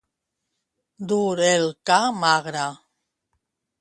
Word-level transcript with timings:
Dur 1.11 1.43
el 1.49 1.67
ca 1.91 1.99
magre. 2.25 2.67